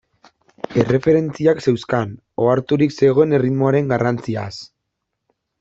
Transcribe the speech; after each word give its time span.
Erreferentziak 0.83 1.61
zeuzkan, 1.71 2.15
oharturik 2.45 2.97
zegoen 2.97 3.39
erritmoaren 3.41 3.93
garrantziaz. 3.93 4.51